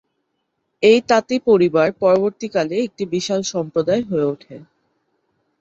এই 0.83 0.99
তাঁতি 1.09 1.37
পরিবার 1.47 1.87
পরবর্তীকালে 2.01 2.75
একটি 2.83 3.03
বিশাল 3.13 3.41
সম্প্রদায় 3.53 4.03
হয়ে 4.09 4.29
ওঠে। 4.33 4.55